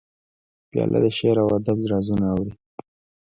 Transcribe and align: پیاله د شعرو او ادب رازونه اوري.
پیاله 0.69 0.99
د 1.03 1.05
شعرو 1.17 1.41
او 1.43 1.49
ادب 1.57 1.77
رازونه 1.91 2.25
اوري. 2.33 2.53